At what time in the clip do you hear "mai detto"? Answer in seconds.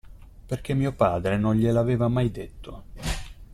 2.07-2.85